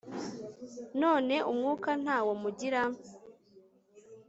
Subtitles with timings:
[1.01, 2.81] none umwuka ntawo mugira